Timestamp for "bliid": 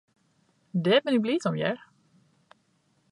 1.23-1.47